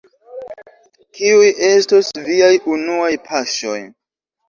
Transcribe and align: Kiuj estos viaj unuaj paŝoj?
Kiuj 1.19 1.53
estos 1.69 2.11
viaj 2.33 2.51
unuaj 2.75 3.15
paŝoj? 3.31 3.81